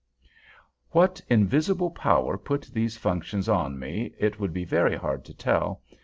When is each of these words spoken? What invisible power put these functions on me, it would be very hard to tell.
What 0.89 1.21
invisible 1.29 1.91
power 1.91 2.35
put 2.35 2.63
these 2.73 2.97
functions 2.97 3.47
on 3.47 3.77
me, 3.77 4.15
it 4.17 4.39
would 4.39 4.51
be 4.51 4.65
very 4.65 4.95
hard 4.95 5.23
to 5.25 5.33
tell. 5.35 5.83